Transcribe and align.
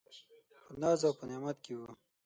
په 0.65 0.71
ناز 0.81 0.99
او 1.07 1.13
په 1.19 1.23
نعمت 1.29 1.57
کي 1.65 1.73
و. 1.77 1.81